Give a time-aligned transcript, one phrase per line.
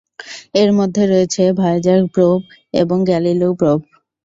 [0.55, 2.39] এর মধ্যে রয়েছে ভয়েজার প্রোব
[2.73, 3.79] এবং গ্যালিলিও প্রোব।